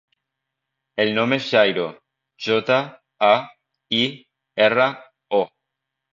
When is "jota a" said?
2.47-3.31